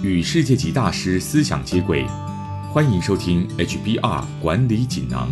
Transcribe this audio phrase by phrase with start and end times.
[0.00, 2.06] 与世界级大师思想接轨，
[2.72, 5.28] 欢迎收听 HBR 管理锦囊。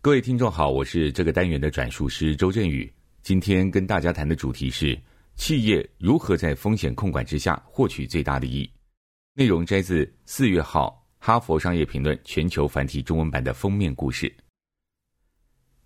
[0.00, 2.90] 各位听众好，我是这个单元的转述师周振宇。
[3.22, 4.98] 今天跟大家谈的主题是
[5.34, 8.68] 企业如何在风险控管之下获取最大利益。
[9.34, 14.34] 内容摘自四月号《哈佛商业评论》全球繁体中文版的封面故事。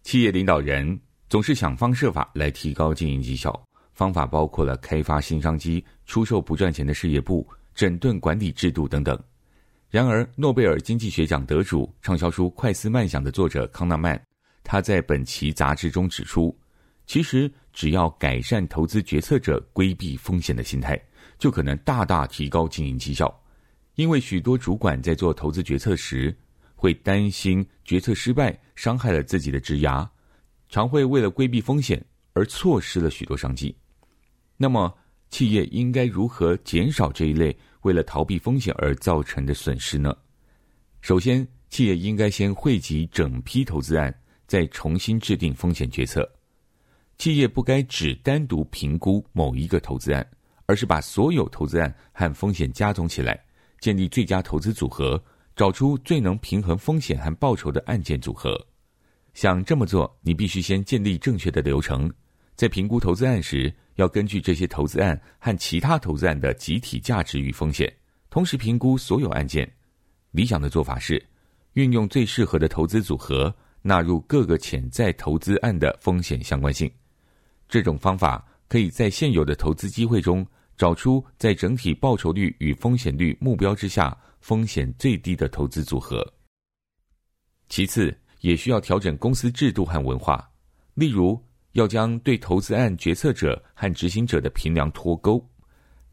[0.05, 3.61] 企业领导人总是想方设法来提高经营绩效。
[3.95, 9.19] 方法包括了开发新商机、出售不赚钱的事业部、整顿管理制度等等。
[9.89, 14.21] 然而，诺贝尔经济学奖得主、畅销书《快思慢想》的作者康纳曼，
[14.65, 16.57] 他在本期杂志中指出，
[17.07, 21.01] 其实只要改善投资决策者规避风险的心态，
[21.39, 23.33] 就可能大大提高经营绩效。
[23.95, 26.37] 因为许多主管在做投资决策时，
[26.75, 30.05] 会担心决策失败伤害了自己的职涯，
[30.69, 33.73] 常会为了规避风险而错失了许多商机。
[34.57, 34.95] 那么，
[35.31, 40.17] 企业应该如何减少这一类为了逃避风险而造成的损失呢？
[41.01, 44.17] 首先，企业应该先汇集整批投资案，
[44.47, 46.31] 再重新制定风险决策。
[47.19, 50.25] 企业不该只单独评估某一个投资案，
[50.67, 53.45] 而是把所有投资案和风险加总起来，
[53.81, 55.21] 建立最佳投资组合，
[55.57, 58.57] 找出最能平衡风险和报酬的案件组合。
[59.35, 62.09] 想这么做，你必须先建立正确的流程，
[62.55, 63.75] 在评估投资案时。
[63.97, 67.93] 要根据这些投资案和其他投资案的集体价值与风险，
[68.31, 69.71] 同时评估所有案件。
[70.33, 71.25] 理想的做法是，
[71.75, 76.91] 运用最适合的投资组合，纳入各个潜在投资案的风险相关性。
[77.69, 80.45] 这种方法可以在现有的投资机会中，
[80.77, 86.27] 找出在整体报酬率与风险率目标之下风险最低的投资组合。
[87.69, 90.51] 其次，也需要调整公司制度和文化，
[90.95, 91.41] 例如。
[91.75, 95.45] 要将对投资案决策者和执行者的评量脱钩。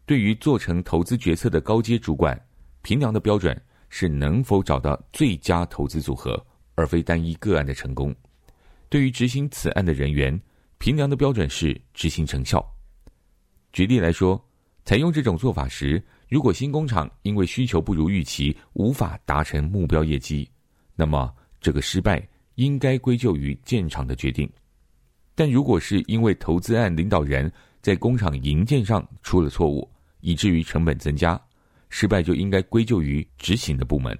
[0.05, 2.39] 对于做成投资决策的高阶主管，
[2.81, 3.59] 评量的标准
[3.89, 6.43] 是能否找到最佳投资组合，
[6.75, 8.13] 而非单一个案的成功。
[8.89, 10.37] 对于执行此案的人员，
[10.79, 12.65] 评量的标准是执行成效。
[13.71, 14.43] 举例来说，
[14.83, 20.49] 采用这种做法时，如果新工厂因为需求不如预期，无法达成目标业绩，
[20.95, 21.31] 那么
[21.61, 24.51] 这个失败应该归咎于建厂的决定。
[25.41, 31.41] 但如果是因为投资案领导人在工厂营建上出了错误，以至于成本增加，
[31.89, 34.15] 失败就应该归咎于执行的部门。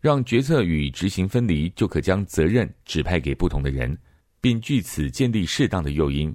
[0.00, 3.94] 让决策与执行分离，就可将责任指派给不同的人，
[4.40, 6.34] 并据此建立适当的诱因。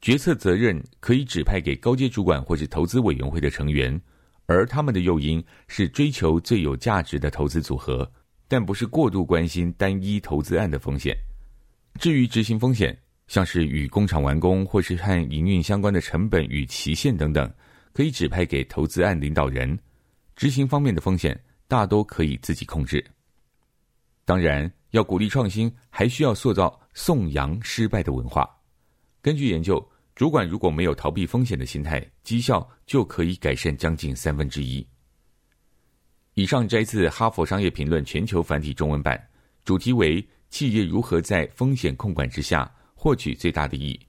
[0.00, 4.00] 决策责任可以指派给高阶主管或是投资委员会的成员，
[4.46, 8.08] 而他们的诱因是追求最有价值的投资组合，
[8.46, 11.16] 但不是过度关心单一投资案的风险。
[11.98, 12.98] 至于执行风险，
[13.28, 17.52] 像是与工厂完工或是和营运相关的成本与期限等等，
[17.92, 19.78] 可以指派给投资案领导人。
[20.34, 21.38] 执行方面的风险
[21.68, 23.04] 大都可以自己控制。
[24.24, 28.48] 当然，要鼓励创新，还需要塑造颂扬失败的文化。
[29.20, 29.86] 根据研究，
[30.16, 34.84] 主管如果没有逃避风险的心态，绩效就可以改善将近三分之一。
[36.34, 39.22] 以上摘自《哈佛商业评论》全球繁体中文版，
[39.64, 40.26] 主题为。
[40.52, 44.00] 企业如何在风险控管之下获取最大的利益？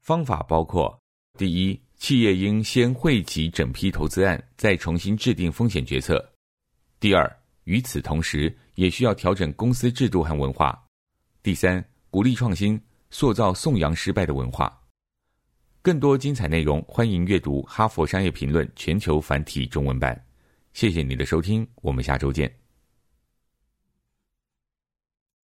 [0.00, 1.00] 方法包括：
[1.38, 6.16] 第一，企业应先汇集整批投资案，再重新制定风险决策；
[6.98, 10.76] 第二，与此同时，也需要调整公司制度和文化；
[11.44, 14.76] 第三，鼓励创新，塑造颂扬失败的文化。
[15.80, 20.20] 更多精彩内容，欢迎阅读《哈佛商业评论》全球繁体中文版。
[20.72, 22.57] 谢谢你的收听，我们下周见。